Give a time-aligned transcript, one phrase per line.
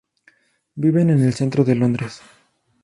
[0.73, 2.21] Viven en el centro de Londres.